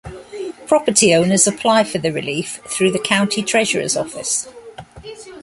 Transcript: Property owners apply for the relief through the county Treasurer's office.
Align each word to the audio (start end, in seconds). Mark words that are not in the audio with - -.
Property 0.65 1.13
owners 1.13 1.45
apply 1.45 1.83
for 1.83 1.99
the 1.99 2.11
relief 2.11 2.59
through 2.65 2.89
the 2.89 2.97
county 2.97 3.43
Treasurer's 3.43 3.95
office. 3.95 4.47